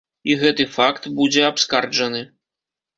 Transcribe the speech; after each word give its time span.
І 0.29 0.37
гэты 0.43 0.67
факт 0.79 1.03
будзе 1.21 1.47
абскарджаны. 1.53 2.27